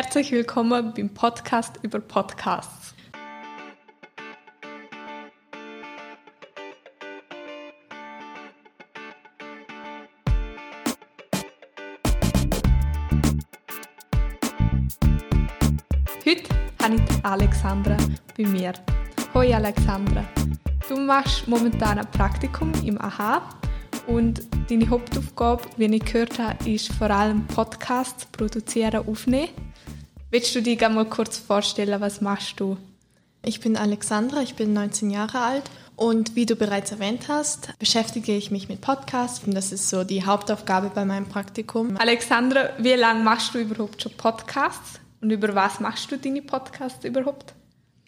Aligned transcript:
Herzlich 0.00 0.30
willkommen 0.30 0.94
beim 0.94 1.12
Podcast 1.12 1.80
über 1.82 1.98
Podcasts. 1.98 2.94
Heute 16.24 16.48
habe 16.80 16.94
ich 16.94 17.24
Alexandra 17.24 17.96
bei 18.36 18.46
mir. 18.46 18.72
Hoi 19.34 19.52
Alexandra, 19.52 20.22
du 20.88 20.96
machst 20.96 21.48
momentan 21.48 21.98
ein 21.98 22.08
Praktikum 22.12 22.70
im 22.84 23.00
AHA 23.00 23.42
und 24.06 24.42
deine 24.70 24.88
Hauptaufgabe, 24.88 25.64
wie 25.76 25.92
ich 25.92 26.04
gehört 26.04 26.38
habe, 26.38 26.70
ist 26.70 26.92
vor 26.92 27.10
allem 27.10 27.44
Podcasts 27.48 28.26
produzieren, 28.26 29.08
aufnehmen. 29.08 29.67
Willst 30.30 30.54
du 30.54 30.60
dich 30.60 30.78
mal 30.80 31.06
kurz 31.06 31.38
vorstellen, 31.38 32.02
was 32.02 32.20
machst 32.20 32.60
du? 32.60 32.76
Ich 33.42 33.60
bin 33.60 33.78
Alexandra, 33.78 34.42
ich 34.42 34.56
bin 34.56 34.74
19 34.74 35.08
Jahre 35.08 35.40
alt 35.40 35.62
und 35.96 36.36
wie 36.36 36.44
du 36.44 36.54
bereits 36.54 36.90
erwähnt 36.92 37.28
hast, 37.28 37.72
beschäftige 37.78 38.36
ich 38.36 38.50
mich 38.50 38.68
mit 38.68 38.82
Podcasts. 38.82 39.46
Und 39.46 39.54
das 39.54 39.72
ist 39.72 39.88
so 39.88 40.04
die 40.04 40.26
Hauptaufgabe 40.26 40.90
bei 40.94 41.06
meinem 41.06 41.30
Praktikum. 41.30 41.96
Alexandra, 41.96 42.68
wie 42.76 42.92
lange 42.92 43.24
machst 43.24 43.54
du 43.54 43.58
überhaupt 43.58 44.02
schon 44.02 44.12
Podcasts? 44.18 45.00
Und 45.22 45.30
über 45.30 45.54
was 45.54 45.80
machst 45.80 46.12
du 46.12 46.18
deine 46.18 46.42
Podcasts 46.42 47.06
überhaupt? 47.06 47.54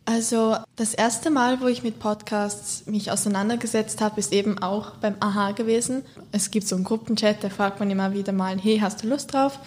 Also 0.05 0.59
das 0.77 0.92
erste 0.92 1.30
Mal, 1.30 1.62
wo 1.62 1.69
ich 1.69 1.83
mit 1.83 2.00
Podcasts 2.00 2.84
mich 2.84 3.11
auseinandergesetzt 3.11 4.02
habe, 4.02 4.20
ist 4.20 4.34
eben 4.34 4.59
auch 4.62 4.91
beim 4.97 5.16
AHA 5.20 5.52
gewesen. 5.52 6.05
Es 6.33 6.50
gibt 6.50 6.69
so 6.69 6.77
einen 6.77 6.84
Gruppenchat, 6.84 7.42
da 7.42 7.48
fragt 7.48 7.80
man 7.80 7.91
immer 7.91 8.12
wieder 8.12 8.33
mal, 8.33 8.59
hey, 8.59 8.78
hast 8.78 9.02
du 9.02 9.09
Lust 9.09 9.33
drauf? 9.33 9.59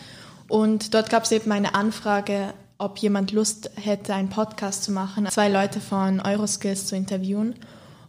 Und 0.48 0.94
dort 0.94 1.10
gab 1.10 1.24
es 1.24 1.32
eben 1.32 1.52
eine 1.52 1.76
Anfrage, 1.76 2.54
ob 2.78 2.98
jemand 2.98 3.32
Lust 3.32 3.72
hätte, 3.76 4.14
einen 4.14 4.30
Podcast 4.30 4.84
zu 4.84 4.92
machen, 4.92 5.28
zwei 5.30 5.50
Leute 5.50 5.80
von 5.80 6.20
Euroskills 6.20 6.88
zu 6.88 6.96
interviewen. 6.96 7.56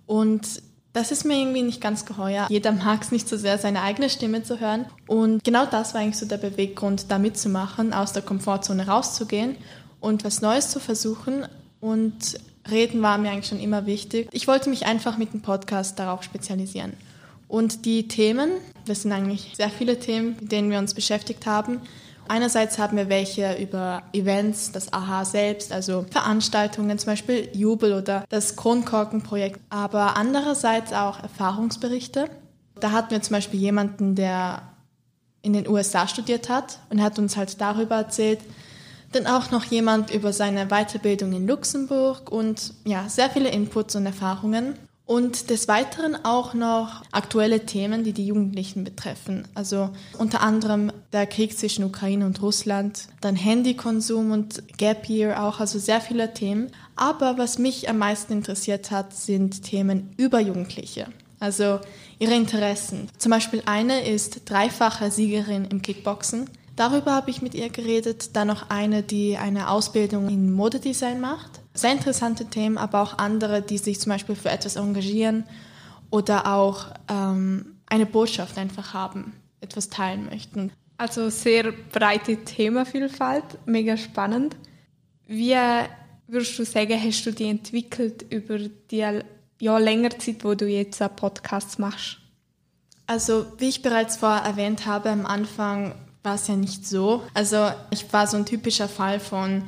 Und 0.07 0.63
das 0.93 1.11
ist 1.11 1.25
mir 1.25 1.37
irgendwie 1.37 1.63
nicht 1.63 1.81
ganz 1.81 2.07
geheuer. 2.07 2.47
Jeder 2.49 2.73
mag 2.73 3.03
es 3.03 3.11
nicht 3.11 3.29
so 3.29 3.37
sehr, 3.37 3.59
seine 3.59 3.83
eigene 3.83 4.09
Stimme 4.09 4.43
zu 4.43 4.61
hören. 4.61 4.87
Und 5.07 5.43
genau 5.43 5.67
das 5.67 5.93
war 5.93 6.01
eigentlich 6.01 6.19
so 6.19 6.27
der 6.27 6.39
Beweggrund, 6.39 7.07
da 7.11 7.19
mitzumachen, 7.19 7.93
aus 7.93 8.13
der 8.13 8.23
Komfortzone 8.23 8.87
rauszugehen 8.87 9.57
und 10.01 10.25
was 10.25 10.41
Neues 10.41 10.71
zu 10.71 10.79
versuchen. 10.81 11.47
Und 11.81 12.39
Reden 12.71 13.03
war 13.03 13.19
mir 13.19 13.31
eigentlich 13.31 13.49
schon 13.49 13.61
immer 13.61 13.87
wichtig. 13.87 14.29
Ich 14.33 14.47
wollte 14.47 14.71
mich 14.71 14.87
einfach 14.87 15.19
mit 15.19 15.33
dem 15.33 15.43
Podcast 15.43 15.99
darauf 15.99 16.23
spezialisieren. 16.23 16.95
Und 17.49 17.85
die 17.85 18.09
Themen, 18.09 18.51
das 18.87 19.03
sind 19.03 19.13
eigentlich 19.13 19.53
sehr 19.55 19.71
viele 19.71 19.99
Themen, 19.99 20.37
mit 20.41 20.53
denen 20.53 20.71
wir 20.71 20.79
uns 20.79 20.95
beschäftigt 20.95 21.47
haben. 21.47 21.81
Einerseits 22.29 22.79
haben 22.79 22.97
wir 22.97 23.09
welche 23.09 23.55
über 23.55 24.03
Events, 24.13 24.73
das 24.73 24.93
AHA 24.93 25.25
selbst, 25.25 25.73
also 25.73 26.07
Veranstaltungen, 26.11 26.99
zum 26.99 27.13
Beispiel 27.13 27.49
Jubel 27.53 27.93
oder 27.93 28.25
das 28.29 28.57
Kronkorkenprojekt, 28.57 29.61
aber 29.69 30.17
andererseits 30.17 30.93
auch 30.93 31.23
Erfahrungsberichte. 31.23 32.31
Da 32.81 32.93
hatten 32.93 33.11
wir 33.11 33.23
zum 33.23 33.35
Beispiel 33.35 33.61
jemanden, 33.61 34.15
der 34.15 34.63
in 35.43 35.53
den 35.53 35.69
USA 35.69 36.09
studiert 36.09 36.49
hat 36.49 36.79
und 36.89 37.03
hat 37.03 37.19
uns 37.19 37.37
halt 37.37 37.61
darüber 37.61 37.97
erzählt. 37.97 38.41
Dann 39.13 39.27
auch 39.27 39.51
noch 39.51 39.65
jemand 39.65 40.11
über 40.11 40.33
seine 40.33 40.67
Weiterbildung 40.69 41.33
in 41.35 41.47
Luxemburg 41.47 42.33
und 42.33 42.73
ja, 42.85 43.09
sehr 43.09 43.31
viele 43.31 43.51
Inputs 43.51 43.95
und 43.95 44.07
Erfahrungen. 44.07 44.75
Und 45.07 45.51
des 45.51 45.69
Weiteren 45.69 46.25
auch 46.25 46.55
noch 46.55 47.03
aktuelle 47.13 47.67
Themen, 47.67 48.05
die 48.05 48.15
die 48.15 48.27
Jugendlichen 48.27 48.85
betreffen. 48.85 49.47
Also 49.55 49.91
unter 50.17 50.41
anderem 50.41 50.91
der 51.13 51.27
Krieg 51.27 51.59
zwischen 51.59 51.85
Ukraine 51.85 52.25
und 52.25 52.41
Russland, 52.41 53.09
dann 53.21 53.37
Handykonsum 53.37 54.33
und 54.33 54.63
Gap 54.79 55.11
Year 55.11 55.43
auch, 55.43 55.61
also 55.61 55.79
sehr 55.79 56.01
viele 56.01 56.33
Themen. 56.33 56.71
Aber 56.97 57.37
was 57.37 57.59
mich 57.59 57.91
am 57.91 57.99
meisten 57.99 58.33
interessiert 58.33 58.91
hat, 58.91 59.13
sind 59.13 59.63
Themen 59.63 60.15
über 60.17 60.41
Jugendliche. 60.41 61.09
Also 61.39 61.81
ihre 62.19 62.35
Interessen. 62.35 63.09
Zum 63.19 63.31
Beispiel 63.31 63.63
eine 63.67 64.09
ist 64.09 64.49
dreifache 64.49 65.11
Siegerin 65.11 65.67
im 65.67 65.83
Kickboxen. 65.83 66.49
Darüber 66.77 67.13
habe 67.13 67.31
ich 67.31 67.43
mit 67.43 67.55
ihr 67.55 67.69
geredet. 67.69 68.35
Dann 68.35 68.49
noch 68.49 68.71
eine, 68.71 69.03
die 69.03 69.37
eine 69.37 69.69
Ausbildung 69.69 70.29
in 70.29 70.51
Modedesign 70.51 71.21
macht 71.21 71.61
sehr 71.75 71.93
interessante 71.93 72.47
Themen, 72.47 72.79
aber 72.79 73.03
auch 73.03 73.19
andere, 73.19 73.61
die 73.61 73.79
sich 73.79 74.01
zum 74.01 74.11
Beispiel 74.11 74.37
für 74.37 74.51
etwas 74.51 74.77
engagieren 74.77 75.45
oder 76.11 76.47
auch 76.47 76.87
ähm, 77.09 77.77
eine 77.87 78.07
Botschaft 78.07 78.57
einfach 78.57 78.95
haben, 78.95 79.35
etwas 79.61 79.91
teilen 79.91 80.27
möchten. 80.27 80.73
Also 80.97 81.29
sehr 81.29 81.73
breite 81.93 82.37
Themenvielfalt, 82.45 83.45
mega 83.67 83.97
spannend. 83.97 84.57
Wie 85.27 85.57
würdest 86.29 86.59
du 86.59 86.65
sagen, 86.65 87.01
hast 87.03 87.25
du 87.25 87.33
die 87.33 87.49
entwickelt 87.49 88.25
über 88.31 88.59
die 88.59 89.23
ja, 89.59 89.79
längere 89.79 90.17
Zeit, 90.19 90.45
wo 90.45 90.55
du 90.55 90.67
jetzt 90.67 91.03
Podcasts 91.17 91.79
machst? 91.79 92.19
Also 93.07 93.47
wie 93.59 93.69
ich 93.69 93.83
bereits 93.83 94.17
vorher 94.17 94.45
erwähnt 94.45 94.87
habe, 94.87 95.11
am 95.11 95.27
Anfang 95.27 95.95
war 96.23 96.37
es 96.37 96.47
ja 96.47 96.57
nicht 96.57 96.87
so. 96.87 97.23
Also 97.35 97.71
ich 97.91 98.11
war 98.13 98.27
so 98.27 98.37
ein 98.37 98.47
typischer 98.47 98.89
Fall 98.89 99.21
von 99.21 99.65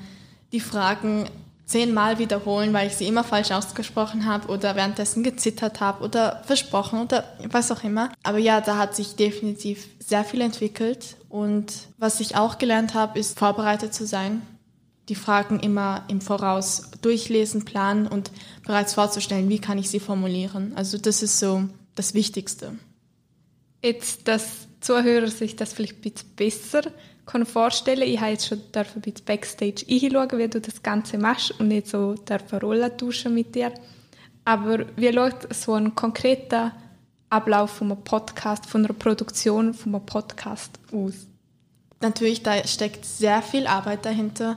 die 0.52 0.60
Fragen 0.60 1.26
zehnmal 1.66 2.18
wiederholen, 2.18 2.72
weil 2.72 2.86
ich 2.86 2.94
sie 2.94 3.08
immer 3.08 3.24
falsch 3.24 3.50
ausgesprochen 3.50 4.24
habe 4.24 4.48
oder 4.48 4.76
währenddessen 4.76 5.24
gezittert 5.24 5.80
habe 5.80 6.04
oder 6.04 6.42
versprochen 6.46 7.00
oder 7.00 7.24
was 7.50 7.72
auch 7.72 7.82
immer. 7.82 8.12
Aber 8.22 8.38
ja, 8.38 8.60
da 8.60 8.78
hat 8.78 8.94
sich 8.94 9.16
definitiv 9.16 9.88
sehr 9.98 10.24
viel 10.24 10.40
entwickelt 10.40 11.16
und 11.28 11.72
was 11.98 12.20
ich 12.20 12.36
auch 12.36 12.58
gelernt 12.58 12.94
habe, 12.94 13.18
ist 13.18 13.38
vorbereitet 13.38 13.92
zu 13.92 14.06
sein. 14.06 14.42
Die 15.08 15.16
Fragen 15.16 15.60
immer 15.60 16.04
im 16.08 16.20
Voraus 16.20 16.90
durchlesen, 17.02 17.64
planen 17.64 18.06
und 18.06 18.30
bereits 18.64 18.94
vorzustellen, 18.94 19.48
wie 19.48 19.60
kann 19.60 19.78
ich 19.78 19.90
sie 19.90 20.00
formulieren. 20.00 20.72
Also 20.76 20.98
das 20.98 21.22
ist 21.22 21.38
so 21.38 21.64
das 21.96 22.14
Wichtigste. 22.14 22.74
Jetzt, 23.82 24.26
dass 24.28 24.68
Zuhörer 24.86 25.26
sich 25.26 25.56
das 25.56 25.72
vielleicht 25.72 25.96
ein 25.96 26.00
bisschen 26.02 26.30
besser 26.36 26.82
vorstellen, 27.44 28.02
ich 28.02 28.20
habe 28.20 28.30
jetzt 28.30 28.46
schon 28.46 28.60
ein 28.72 29.00
bisschen 29.00 29.24
Backstage 29.24 29.84
hinschauen, 29.86 30.38
wie 30.38 30.48
du 30.48 30.60
das 30.60 30.80
Ganze 30.80 31.18
machst 31.18 31.58
und 31.58 31.68
nicht 31.68 31.88
so 31.88 32.14
dürfen 32.14 32.60
Rollen 32.60 32.96
tauschen 32.96 33.34
mit 33.34 33.52
dir. 33.56 33.72
Aber 34.44 34.86
wie 34.96 35.12
schaut 35.12 35.52
so 35.52 35.74
ein 35.74 35.96
konkreter 35.96 36.72
Ablauf 37.28 37.70
von 37.70 37.90
einem 37.90 38.04
Podcast, 38.04 38.66
von 38.66 38.84
einer 38.84 38.94
Produktion 38.94 39.74
von 39.74 39.96
einem 39.96 40.06
Podcast 40.06 40.78
aus? 40.92 41.26
Natürlich, 42.00 42.44
da 42.44 42.64
steckt 42.64 43.04
sehr 43.04 43.42
viel 43.42 43.66
Arbeit 43.66 44.04
dahinter. 44.04 44.56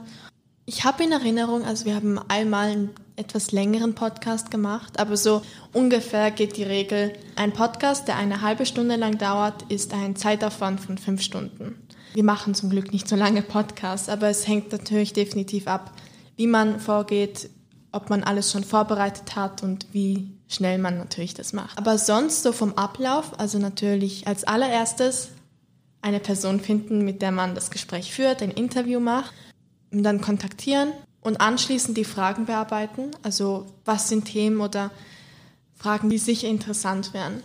Ich 0.66 0.84
habe 0.84 1.02
in 1.02 1.12
Erinnerung, 1.12 1.64
also 1.64 1.84
wir 1.84 1.94
haben 1.94 2.18
einmal 2.28 2.68
einen 2.68 2.90
etwas 3.16 3.50
längeren 3.50 3.94
Podcast 3.94 4.50
gemacht, 4.50 5.00
aber 5.00 5.16
so 5.16 5.42
ungefähr 5.72 6.30
geht 6.30 6.56
die 6.56 6.62
Regel, 6.62 7.12
ein 7.36 7.52
Podcast, 7.52 8.08
der 8.08 8.16
eine 8.16 8.40
halbe 8.40 8.66
Stunde 8.66 8.96
lang 8.96 9.18
dauert, 9.18 9.62
ist 9.70 9.92
ein 9.92 10.16
Zeitaufwand 10.16 10.80
von 10.80 10.96
fünf 10.96 11.22
Stunden. 11.22 11.86
Wir 12.14 12.24
machen 12.24 12.54
zum 12.54 12.70
Glück 12.70 12.92
nicht 12.92 13.08
so 13.08 13.16
lange 13.16 13.42
Podcasts, 13.42 14.08
aber 14.08 14.28
es 14.28 14.46
hängt 14.46 14.72
natürlich 14.72 15.12
definitiv 15.12 15.66
ab, 15.66 15.92
wie 16.36 16.46
man 16.46 16.80
vorgeht, 16.80 17.50
ob 17.92 18.10
man 18.10 18.22
alles 18.22 18.52
schon 18.52 18.64
vorbereitet 18.64 19.36
hat 19.36 19.62
und 19.62 19.86
wie 19.92 20.30
schnell 20.48 20.78
man 20.78 20.98
natürlich 20.98 21.34
das 21.34 21.52
macht. 21.52 21.78
Aber 21.78 21.98
sonst 21.98 22.42
so 22.42 22.52
vom 22.52 22.74
Ablauf, 22.74 23.38
also 23.38 23.58
natürlich 23.58 24.26
als 24.26 24.44
allererstes 24.44 25.30
eine 26.02 26.20
Person 26.20 26.60
finden, 26.60 27.04
mit 27.04 27.22
der 27.22 27.32
man 27.32 27.54
das 27.54 27.70
Gespräch 27.70 28.12
führt, 28.12 28.42
ein 28.42 28.50
Interview 28.50 29.00
macht, 29.00 29.32
dann 29.90 30.20
kontaktieren 30.20 30.92
und 31.20 31.40
anschließend 31.40 31.96
die 31.96 32.04
Fragen 32.04 32.46
bearbeiten. 32.46 33.10
Also 33.22 33.66
was 33.84 34.08
sind 34.08 34.24
Themen 34.24 34.60
oder 34.60 34.90
Fragen, 35.74 36.10
die 36.10 36.18
sicher 36.18 36.48
interessant 36.48 37.14
wären. 37.14 37.42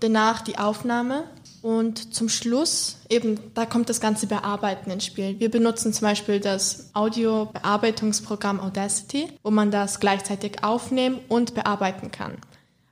Danach 0.00 0.40
die 0.40 0.58
Aufnahme 0.58 1.24
und 1.62 2.14
zum 2.14 2.28
Schluss 2.28 2.98
eben, 3.08 3.38
da 3.54 3.66
kommt 3.66 3.88
das 3.88 4.00
ganze 4.00 4.26
Bearbeiten 4.26 4.90
ins 4.90 5.06
Spiel. 5.06 5.38
Wir 5.38 5.50
benutzen 5.50 5.92
zum 5.92 6.08
Beispiel 6.08 6.40
das 6.40 6.90
Audio-Bearbeitungsprogramm 6.92 8.60
Audacity, 8.60 9.28
wo 9.44 9.50
man 9.50 9.70
das 9.70 10.00
gleichzeitig 10.00 10.64
aufnehmen 10.64 11.20
und 11.28 11.54
bearbeiten 11.54 12.10
kann. 12.10 12.38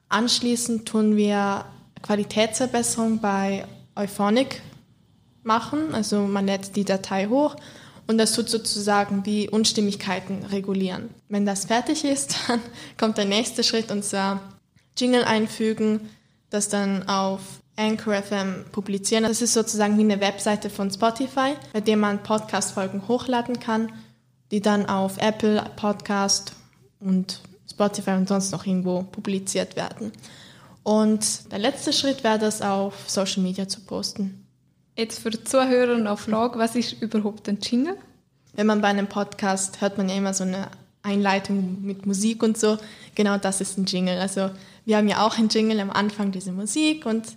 Anschließend 0.09 0.87
tun 0.87 1.17
wir 1.17 1.65
Qualitätsverbesserung 2.03 3.21
bei 3.21 3.67
Euphonic 3.97 4.63
machen, 5.43 5.95
also 5.95 6.21
man 6.23 6.47
lädt 6.47 6.77
die 6.77 6.85
Datei 6.85 7.27
hoch 7.27 7.57
und 8.11 8.19
das 8.19 8.33
tut 8.33 8.49
sozusagen 8.49 9.23
die 9.23 9.49
Unstimmigkeiten 9.49 10.45
regulieren. 10.47 11.11
Wenn 11.29 11.47
das 11.47 11.67
fertig 11.67 12.05
ist, 12.05 12.35
dann 12.49 12.61
kommt 12.99 13.19
der 13.19 13.25
nächste 13.25 13.63
Schritt 13.63 13.93
und 13.93 14.05
zwar 14.05 14.41
Jingle 14.99 15.23
einfügen, 15.23 16.11
das 16.51 16.69
dann 16.69 17.09
auf 17.09 17.41
Anchor 17.77 18.21
FM 18.21 18.65
publizieren. 18.73 19.23
Das 19.23 19.41
ist 19.41 19.55
sozusagen 19.55 19.97
wie 19.97 20.03
eine 20.03 20.21
Webseite 20.21 20.71
von 20.71 20.91
Spotify, 20.91 21.55
bei 21.73 21.81
der 21.81 21.97
man 21.97 22.21
Podcast-Folgen 22.25 23.07
hochladen 23.07 23.61
kann, 23.61 23.93
die 24.51 24.61
dann 24.61 24.87
auf 24.87 25.19
Apple 25.19 25.65
Podcast 25.77 26.53
und 26.99 27.41
Spotify 27.71 28.11
und 28.11 28.29
sonst 28.29 28.51
noch 28.51 28.67
irgendwo 28.67 29.05
publiziert 29.05 29.77
werden. 29.77 30.11
Und 30.83 31.53
der 31.53 31.61
letzte 31.61 31.93
Schritt 31.93 32.25
wäre 32.25 32.41
das 32.41 32.61
auf 32.61 33.09
Social 33.09 33.45
Media 33.45 33.69
zu 33.69 33.83
posten. 33.83 34.50
Jetzt 35.01 35.21
für 35.21 35.31
die 35.31 35.43
Zuhörer 35.43 35.97
noch 35.97 36.09
eine 36.09 36.17
Frage, 36.19 36.59
was 36.59 36.77
ist 36.77 37.01
überhaupt 37.01 37.49
ein 37.49 37.59
Jingle? 37.63 37.97
wenn 38.53 38.67
man 38.67 38.83
bei 38.83 38.89
einem 38.89 39.07
Podcast 39.07 39.81
hört 39.81 39.97
man 39.97 40.11
ja 40.11 40.15
immer 40.15 40.35
so 40.35 40.45
eine 40.45 40.69
Einleitung 41.03 41.79
mit 41.81 42.05
Musik 42.05 42.43
und 42.43 42.59
so. 42.59 42.77
Genau 43.15 43.39
das 43.39 43.63
ist 43.63 43.79
ein 43.79 43.87
Jingle. 43.87 44.19
Also 44.19 44.51
wir 44.85 44.99
haben 44.99 45.09
ja 45.09 45.25
auch 45.25 45.39
ein 45.39 45.49
Jingle 45.49 45.81
am 45.81 45.91
Anfang 45.91 46.33
diese 46.33 46.53
Musik 46.53 47.07
und 47.07 47.29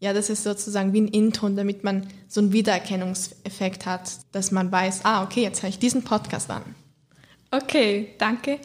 ja, 0.00 0.14
das 0.14 0.30
ist 0.30 0.42
sozusagen 0.42 0.94
wie 0.94 1.02
ein 1.02 1.08
Intro, 1.08 1.50
damit 1.50 1.84
man 1.84 2.06
so 2.28 2.40
einen 2.40 2.54
Wiedererkennungseffekt 2.54 3.84
hat, 3.84 4.10
dass 4.32 4.50
man 4.50 4.72
weiß, 4.72 5.04
ah, 5.04 5.22
okay, 5.22 5.42
jetzt 5.42 5.62
höre 5.62 5.68
ich 5.68 5.78
diesen 5.78 6.04
Podcast 6.04 6.48
an. 6.48 6.62
Okay, 7.50 8.14
danke. 8.16 8.58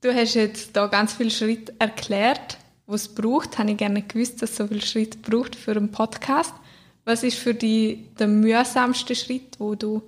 Du 0.00 0.10
hast 0.14 0.32
jetzt 0.32 0.74
da 0.74 0.86
ganz 0.86 1.12
viel 1.12 1.30
Schritt 1.30 1.74
erklärt, 1.78 2.56
was 2.86 3.02
es 3.02 3.14
braucht. 3.14 3.58
Habe 3.58 3.72
ich 3.72 3.76
gerne 3.76 4.00
gewusst, 4.00 4.40
dass 4.40 4.52
es 4.52 4.56
so 4.56 4.66
viel 4.68 4.82
Schritt 4.82 5.20
braucht 5.20 5.54
für 5.54 5.72
einen 5.72 5.90
Podcast. 5.90 6.54
Was 7.10 7.24
ist 7.24 7.38
für 7.38 7.54
dich 7.54 7.98
der 8.20 8.28
mühsamste 8.28 9.16
Schritt, 9.16 9.58
wo 9.58 9.74
du 9.74 10.00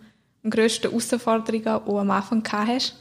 am 0.44 0.50
grössten 0.50 0.88
Herausforderungen 0.88 1.66
auch 1.66 1.98
am 1.98 2.12
Anfang 2.12 2.44
gehabt 2.44 2.68
hast? 2.68 2.94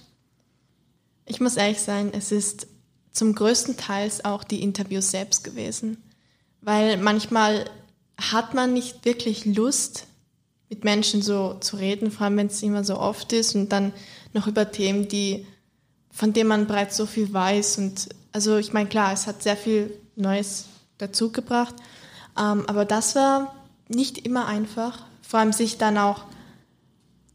Ich 1.28 1.40
muss 1.40 1.56
ehrlich 1.56 1.80
sein, 1.80 2.10
es 2.12 2.32
ist 2.32 2.66
zum 3.12 3.36
größten 3.36 3.78
Teil 3.78 4.12
auch 4.24 4.44
die 4.44 4.64
Interviews 4.64 5.12
selbst 5.12 5.44
gewesen. 5.44 5.98
Weil 6.62 6.98
manchmal 6.98 7.70
hat 8.18 8.56
man 8.56 8.74
nicht 8.74 9.06
wirklich 9.06 9.46
Lust, 9.46 10.08
mit 10.68 10.84
Menschen 10.84 11.22
so 11.22 11.58
zu 11.60 11.76
reden, 11.76 12.10
vor 12.10 12.26
allem 12.26 12.38
wenn 12.38 12.48
es 12.48 12.64
immer 12.64 12.84
so 12.84 12.98
oft 12.98 13.32
ist 13.34 13.54
und 13.54 13.72
dann 13.72 13.94
noch 14.34 14.48
über 14.48 14.72
Themen, 14.72 15.10
die, 15.10 15.46
von 16.10 16.34
denen 16.34 16.50
man 16.50 16.66
bereits 16.66 16.98
so 16.98 17.06
viel 17.06 17.32
weiß. 17.32 17.78
Und 17.78 18.10
also 18.32 18.58
ich 18.58 18.74
meine, 18.74 18.90
klar, 18.90 19.14
es 19.14 19.28
hat 19.28 19.44
sehr 19.44 19.58
viel 19.58 19.96
Neues 20.16 20.66
dazugebracht. 20.98 21.76
Ähm, 22.36 22.64
aber 22.66 22.84
das 22.84 23.16
war 23.16 23.61
nicht 23.92 24.20
immer 24.20 24.48
einfach. 24.48 25.06
Vor 25.22 25.40
allem 25.40 25.54
sich 25.54 25.78
dann 25.78 25.98
auch 25.98 26.26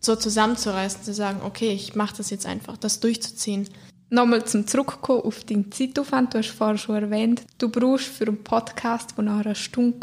so 0.01 0.17
zusammenzureißen, 0.17 1.03
zu 1.03 1.15
sagen, 1.15 1.41
okay, 1.45 1.73
ich 1.73 1.95
mache 1.95 2.17
das 2.17 2.31
jetzt 2.31 2.47
einfach, 2.47 2.77
das 2.77 3.01
durchzuziehen. 3.01 3.69
Nochmal 4.09 4.45
zum 4.45 4.67
Zurückkommen 4.67 5.23
auf 5.23 5.45
deinen 5.45 5.73
Zeitaufwand. 5.73 6.35
Du 6.35 6.39
hast 6.39 6.51
vorhin 6.51 6.79
schon 6.79 6.95
erwähnt, 6.97 7.43
du 7.59 7.69
brauchst 7.69 8.07
für 8.07 8.27
einen 8.27 8.45
Podcast, 8.45 9.15
der 9.17 9.25
nach 9.25 9.45
einer 9.45 9.55
Stunde 9.55 9.99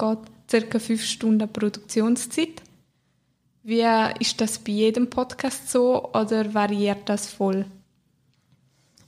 geht, 0.49 0.69
ca. 0.69 0.79
fünf 0.79 1.03
Stunden 1.03 1.51
Produktionszeit. 1.51 2.61
Wie 3.63 3.85
ist 4.19 4.41
das 4.41 4.59
bei 4.59 4.73
jedem 4.73 5.09
Podcast 5.09 5.71
so 5.71 6.11
oder 6.11 6.53
variiert 6.53 7.07
das 7.07 7.27
voll? 7.27 7.65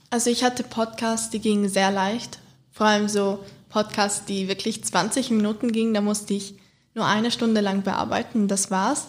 Also 0.08 0.30
ich 0.30 0.42
hatte 0.44 0.62
Podcasts, 0.62 1.28
die 1.28 1.40
gingen 1.40 1.68
sehr 1.68 1.90
leicht. 1.90 2.38
Vor 2.72 2.86
allem 2.86 3.08
so 3.08 3.40
Podcasts, 3.68 4.24
die 4.24 4.48
wirklich 4.48 4.82
20 4.82 5.30
Minuten 5.30 5.72
gingen. 5.72 5.92
Da 5.92 6.00
musste 6.00 6.32
ich 6.32 6.54
nur 6.96 7.06
eine 7.06 7.30
Stunde 7.30 7.60
lang 7.60 7.82
bearbeiten. 7.82 8.48
Das 8.48 8.70
war's. 8.72 9.06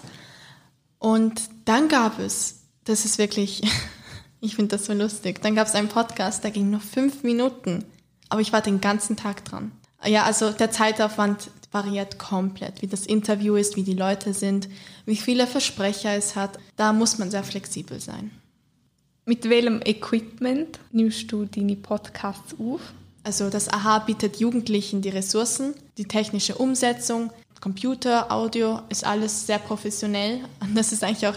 Und 0.99 1.41
dann 1.65 1.87
gab 1.87 2.19
es, 2.19 2.59
das 2.83 3.05
ist 3.05 3.17
wirklich, 3.17 3.63
ich 4.41 4.55
finde 4.55 4.77
das 4.77 4.85
so 4.85 4.93
lustig, 4.93 5.41
dann 5.41 5.55
gab 5.55 5.67
es 5.67 5.75
einen 5.75 5.87
Podcast, 5.87 6.43
der 6.43 6.51
ging 6.51 6.69
nur 6.69 6.81
fünf 6.81 7.23
Minuten. 7.23 7.85
Aber 8.29 8.41
ich 8.41 8.53
war 8.53 8.61
den 8.61 8.81
ganzen 8.81 9.15
Tag 9.15 9.45
dran. 9.45 9.71
Ja, 10.05 10.23
also 10.23 10.51
der 10.51 10.69
Zeitaufwand 10.69 11.49
variiert 11.71 12.19
komplett, 12.19 12.81
wie 12.81 12.87
das 12.87 13.05
Interview 13.05 13.55
ist, 13.55 13.75
wie 13.75 13.83
die 13.83 13.93
Leute 13.93 14.33
sind, 14.33 14.69
wie 15.05 15.15
viele 15.15 15.47
Versprecher 15.47 16.13
es 16.15 16.35
hat. 16.35 16.59
Da 16.75 16.93
muss 16.93 17.17
man 17.17 17.31
sehr 17.31 17.43
flexibel 17.43 17.99
sein. 17.99 18.31
Mit 19.25 19.49
welchem 19.49 19.81
Equipment 19.81 20.79
nimmst 20.91 21.31
du 21.31 21.45
deine 21.45 21.75
Podcasts 21.75 22.55
auf? 22.59 22.81
Also 23.23 23.49
das 23.49 23.67
AHA 23.67 23.99
bietet 23.99 24.37
Jugendlichen 24.37 25.01
die 25.01 25.09
Ressourcen, 25.09 25.73
die 25.97 26.05
technische 26.05 26.55
Umsetzung, 26.55 27.31
Computer, 27.61 28.31
Audio, 28.31 28.81
ist 28.89 29.05
alles 29.05 29.45
sehr 29.47 29.59
professionell. 29.59 30.41
Und 30.61 30.75
das 30.75 30.91
ist 30.91 31.03
eigentlich 31.03 31.27
auch 31.27 31.35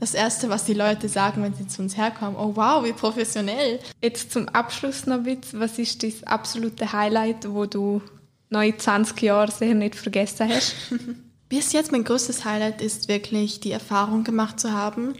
das 0.00 0.14
Erste, 0.14 0.48
was 0.48 0.64
die 0.64 0.74
Leute 0.74 1.08
sagen, 1.08 1.42
wenn 1.42 1.54
sie 1.54 1.68
zu 1.68 1.82
uns 1.82 1.96
herkommen. 1.96 2.36
Oh 2.36 2.52
wow, 2.54 2.84
wie 2.84 2.92
professionell. 2.92 3.78
Jetzt 4.02 4.32
zum 4.32 4.48
Abschluss 4.48 5.06
noch 5.06 5.24
Witz. 5.24 5.48
Was 5.52 5.78
ist 5.78 6.02
das 6.02 6.24
absolute 6.24 6.92
Highlight, 6.92 7.48
wo 7.48 7.66
du 7.66 8.02
neue 8.50 8.76
20 8.76 9.22
Jahre 9.22 9.50
sicher 9.50 9.74
nicht 9.74 9.94
vergessen 9.94 10.48
hast? 10.48 10.74
Bis 11.48 11.72
jetzt 11.72 11.92
mein 11.92 12.04
größtes 12.04 12.44
Highlight 12.44 12.80
ist 12.80 13.08
wirklich 13.08 13.60
die 13.60 13.72
Erfahrung 13.72 14.24
gemacht 14.24 14.58
zu 14.58 14.72
haben. 14.72 15.14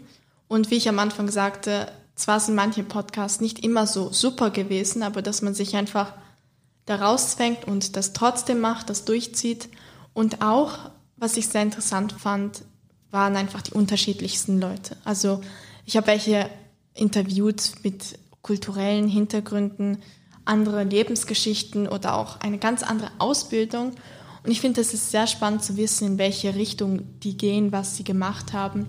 Und 0.47 0.69
wie 0.69 0.75
ich 0.75 0.89
am 0.89 0.99
Anfang 0.99 1.29
sagte, 1.29 1.87
zwar 2.15 2.39
sind 2.39 2.55
manche 2.55 2.83
Podcasts 2.83 3.39
nicht 3.39 3.63
immer 3.63 3.87
so 3.87 4.11
super 4.11 4.49
gewesen, 4.49 5.01
aber 5.01 5.21
dass 5.21 5.41
man 5.41 5.53
sich 5.53 5.75
einfach 5.75 6.13
da 6.85 6.97
rauszwängt 6.97 7.65
und 7.65 7.95
das 7.95 8.13
trotzdem 8.13 8.59
macht, 8.59 8.89
das 8.89 9.05
durchzieht. 9.05 9.69
Und 10.13 10.41
auch, 10.41 10.91
was 11.17 11.37
ich 11.37 11.47
sehr 11.47 11.63
interessant 11.63 12.13
fand, 12.13 12.63
waren 13.11 13.35
einfach 13.35 13.61
die 13.61 13.73
unterschiedlichsten 13.73 14.59
Leute. 14.59 14.97
Also 15.03 15.41
ich 15.85 15.97
habe 15.97 16.07
welche 16.07 16.49
interviewt 16.93 17.73
mit 17.83 18.19
kulturellen 18.41 19.07
Hintergründen, 19.07 19.99
andere 20.45 20.83
Lebensgeschichten 20.83 21.87
oder 21.87 22.15
auch 22.15 22.39
eine 22.41 22.57
ganz 22.57 22.83
andere 22.83 23.11
Ausbildung. 23.19 23.93
Und 24.43 24.51
ich 24.51 24.61
finde, 24.61 24.81
es 24.81 24.93
ist 24.93 25.11
sehr 25.11 25.27
spannend 25.27 25.63
zu 25.63 25.77
wissen, 25.77 26.07
in 26.07 26.17
welche 26.17 26.55
Richtung 26.55 27.19
die 27.21 27.37
gehen, 27.37 27.71
was 27.71 27.95
sie 27.95 28.03
gemacht 28.03 28.51
haben 28.51 28.87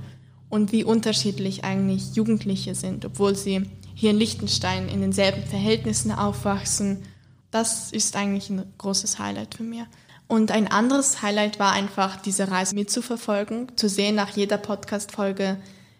und 0.48 0.72
wie 0.72 0.84
unterschiedlich 0.84 1.64
eigentlich 1.64 2.14
Jugendliche 2.14 2.74
sind, 2.74 3.04
obwohl 3.04 3.36
sie 3.36 3.70
hier 3.94 4.10
in 4.10 4.18
Liechtenstein 4.18 4.88
in 4.88 5.00
denselben 5.00 5.44
Verhältnissen 5.44 6.10
aufwachsen. 6.10 7.02
Das 7.50 7.92
ist 7.92 8.16
eigentlich 8.16 8.50
ein 8.50 8.64
großes 8.78 9.20
Highlight 9.20 9.54
für 9.54 9.62
mich. 9.62 9.82
Und 10.26 10.50
ein 10.50 10.70
anderes 10.70 11.22
Highlight 11.22 11.58
war 11.58 11.72
einfach, 11.72 12.16
diese 12.16 12.50
Reise 12.50 12.74
mitzuverfolgen, 12.74 13.76
zu 13.76 13.88
sehen 13.88 14.14
nach 14.14 14.30
jeder 14.30 14.58
Podcast-Folge, 14.58 15.58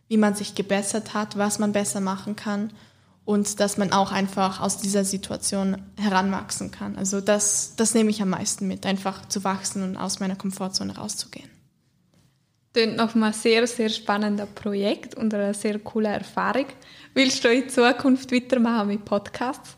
wie 0.09 0.17
man 0.17 0.35
sich 0.35 0.55
gebessert 0.55 1.15
hat, 1.15 1.37
was 1.37 1.59
man 1.59 1.73
besser 1.73 2.01
machen 2.01 2.37
kann 2.37 2.73
und 3.25 3.61
dass 3.61 3.79
man 3.79 3.93
auch 3.93 4.13
einfach 4.13 4.61
aus 4.61 4.79
dieser 4.79 5.05
Situation 5.05 5.81
heranwachsen 5.99 6.71
kann. 6.71 6.97
Also 6.97 7.21
das, 7.21 7.75
das 7.77 7.95
nehme 7.95 8.11
ich 8.11 8.21
am 8.21 8.31
meisten 8.31 8.69
mit, 8.69 8.87
einfach 8.87 9.27
zu 9.29 9.45
wachsen 9.45 9.83
und 9.83 9.97
aus 9.97 10.21
meiner 10.21 10.37
Komfortzone 10.37 10.97
rauszugehen. 10.97 11.49
Klingt 12.75 12.99
einem 12.99 13.33
sehr, 13.33 13.67
sehr 13.67 13.89
spannenden 13.89 14.49
Projekt 14.55 15.15
und 15.15 15.33
einer 15.33 15.55
sehr 15.55 15.79
coolen 15.79 16.13
Erfahrung. 16.13 16.67
Willst 17.15 17.45
du 17.45 17.49
in 17.49 17.69
Zukunft 17.69 18.33
weitermachen 18.33 18.89
mit 18.89 19.05
Podcasts? 19.05 19.77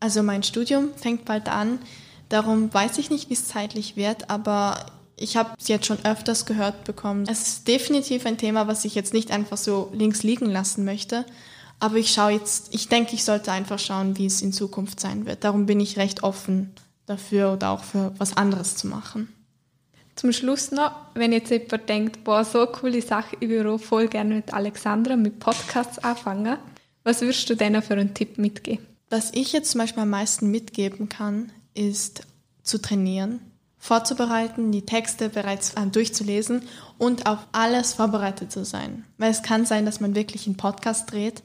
Also 0.00 0.22
mein 0.22 0.42
Studium 0.42 0.92
fängt 0.96 1.24
bald 1.24 1.48
an. 1.48 1.78
Darum 2.28 2.72
weiß 2.72 2.98
ich 2.98 3.10
nicht, 3.10 3.30
wie 3.30 3.34
es 3.34 3.46
zeitlich 3.48 3.96
wird, 3.96 4.30
aber 4.30 4.86
ich 5.16 5.36
habe 5.36 5.50
es 5.58 5.68
jetzt 5.68 5.86
schon 5.86 6.04
öfters 6.04 6.44
gehört 6.44 6.84
bekommen. 6.84 7.24
Es 7.28 7.42
ist 7.42 7.68
definitiv 7.68 8.26
ein 8.26 8.38
Thema, 8.38 8.66
was 8.66 8.84
ich 8.84 8.94
jetzt 8.94 9.14
nicht 9.14 9.30
einfach 9.30 9.56
so 9.56 9.90
links 9.94 10.22
liegen 10.22 10.46
lassen 10.46 10.84
möchte. 10.84 11.24
Aber 11.78 11.96
ich 11.96 12.12
schaue 12.12 12.32
jetzt, 12.32 12.74
ich 12.74 12.88
denke, 12.88 13.14
ich 13.14 13.24
sollte 13.24 13.52
einfach 13.52 13.78
schauen, 13.78 14.16
wie 14.16 14.26
es 14.26 14.42
in 14.42 14.52
Zukunft 14.52 14.98
sein 15.00 15.26
wird. 15.26 15.44
Darum 15.44 15.66
bin 15.66 15.80
ich 15.80 15.98
recht 15.98 16.22
offen 16.22 16.72
dafür 17.06 17.52
oder 17.52 17.70
auch 17.70 17.84
für 17.84 18.12
was 18.18 18.36
anderes 18.36 18.76
zu 18.76 18.86
machen. 18.86 19.32
Zum 20.16 20.32
Schluss 20.32 20.70
noch, 20.70 20.92
wenn 21.14 21.32
jetzt 21.32 21.50
jemand 21.50 21.88
denkt, 21.88 22.24
boah, 22.24 22.44
so 22.44 22.60
eine 22.60 22.68
coole 22.68 23.02
Sache, 23.02 23.36
ich 23.40 23.48
würde 23.50 23.78
voll 23.78 24.08
gerne 24.08 24.36
mit 24.36 24.54
Alexandra 24.54 25.14
mit 25.14 25.38
Podcasts 25.38 25.98
anfangen, 25.98 26.56
was 27.04 27.20
würdest 27.20 27.48
du 27.50 27.54
denen 27.54 27.82
für 27.82 27.92
einen 27.94 28.14
Tipp 28.14 28.38
mitgeben? 28.38 28.86
Was 29.10 29.30
ich 29.34 29.52
jetzt 29.52 29.70
zum 29.70 29.80
Beispiel 29.80 30.02
am 30.02 30.10
meisten 30.10 30.50
mitgeben 30.50 31.10
kann, 31.10 31.52
ist 31.76 32.22
zu 32.62 32.80
trainieren, 32.80 33.40
vorzubereiten, 33.78 34.72
die 34.72 34.84
Texte 34.84 35.28
bereits 35.28 35.74
äh, 35.74 35.86
durchzulesen 35.86 36.62
und 36.98 37.26
auf 37.26 37.38
alles 37.52 37.92
vorbereitet 37.94 38.50
zu 38.50 38.64
sein. 38.64 39.04
Weil 39.18 39.30
es 39.30 39.42
kann 39.42 39.64
sein, 39.64 39.86
dass 39.86 40.00
man 40.00 40.14
wirklich 40.14 40.46
einen 40.46 40.56
Podcast 40.56 41.12
dreht 41.12 41.42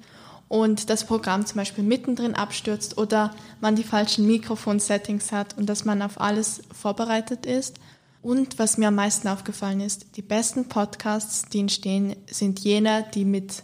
und 0.48 0.90
das 0.90 1.06
Programm 1.06 1.46
zum 1.46 1.58
Beispiel 1.58 1.84
mittendrin 1.84 2.36
abstürzt 2.36 2.98
oder 2.98 3.32
man 3.62 3.76
die 3.76 3.84
falschen 3.84 4.26
Mikrofon-Settings 4.28 5.32
hat 5.32 5.58
und 5.58 5.68
dass 5.68 5.86
man 5.86 6.02
auf 6.02 6.20
alles 6.20 6.62
vorbereitet 6.74 7.46
ist. 7.46 7.80
Und 8.22 8.60
was 8.60 8.78
mir 8.78 8.90
am 8.90 8.96
meisten 8.96 9.28
aufgefallen 9.28 9.80
ist, 9.80 10.18
die 10.18 10.22
besten 10.22 10.68
Podcasts, 10.68 11.44
die 11.50 11.60
entstehen, 11.60 12.16
sind 12.30 12.60
jene, 12.60 13.06
die 13.14 13.26
mit 13.26 13.64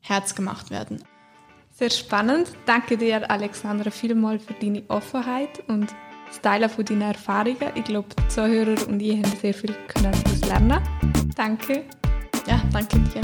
Herz 0.00 0.34
gemacht 0.34 0.70
werden. 0.70 1.02
Sehr 1.74 1.90
spannend. 1.90 2.48
Danke 2.66 2.98
dir, 2.98 3.30
Alexandra, 3.30 3.90
vielmals 3.90 4.44
für 4.44 4.52
deine 4.52 4.82
Offenheit 4.88 5.62
und 5.68 5.88
das 6.28 6.40
Teilen 6.40 6.68
von 6.68 6.84
deinen 6.84 7.02
Erfahrungen. 7.02 7.72
Ich 7.74 7.84
glaube, 7.84 8.08
die 8.18 8.28
Zuhörer 8.28 8.86
und 8.88 9.00
ich 9.00 9.16
haben 9.16 9.36
sehr 9.40 9.54
viel 9.54 9.74
daraus 9.94 10.40
lernen. 10.46 10.82
Danke. 11.34 11.84
Ja, 12.46 12.62
danke 12.72 12.98
dir. 12.98 13.22